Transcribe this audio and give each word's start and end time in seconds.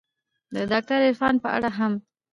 د 0.53 0.55
داکتر 0.71 0.99
عرفان 1.07 1.35
په 1.43 1.49
اړه 1.55 1.69
هم 1.77 1.93